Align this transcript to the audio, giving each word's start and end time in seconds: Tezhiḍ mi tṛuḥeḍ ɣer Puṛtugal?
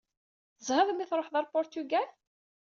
Tezhiḍ 0.57 0.89
mi 0.93 1.05
tṛuḥeḍ 1.09 1.33
ɣer 1.35 1.45
Puṛtugal? 1.51 2.09